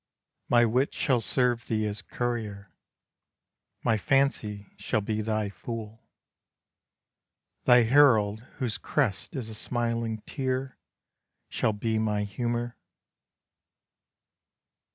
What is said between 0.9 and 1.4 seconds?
shall